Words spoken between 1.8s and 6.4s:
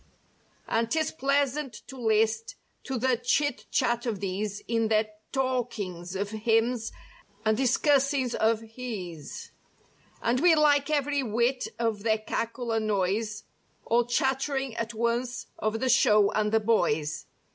to list to the chit chat of these In their talkihgs of